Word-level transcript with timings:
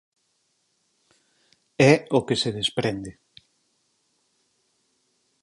É 1.91 1.93
o 2.17 2.19
que 2.27 2.35
se 2.41 2.49
desprende. 2.59 3.11